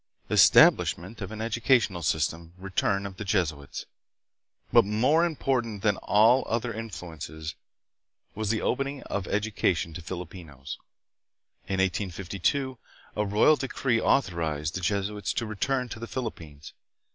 [0.31, 2.53] Establishment of an Educational System.
[2.57, 3.85] Return of the Jesuits.
[4.73, 7.53] But more important than all other influ ences
[8.33, 10.79] was the opening of education to Filipinos.
[11.67, 12.79] In 1852
[13.15, 16.73] a royal decree authorized the Jesuits to return to the Philippines.